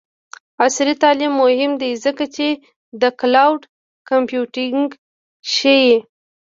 [0.65, 2.47] عصري تعلیم مهم دی ځکه چې
[3.01, 3.61] د کلاؤډ
[4.09, 4.87] کمپیوټینګ
[5.53, 5.95] ښيي.